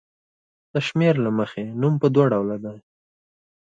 د 0.73 0.75
شمېر 0.87 1.15
له 1.25 1.29
مخې 1.37 1.63
نوم 1.81 1.93
په 2.01 2.07
دوه 2.13 2.25
ډوله 2.33 2.57
دی. 2.65 2.77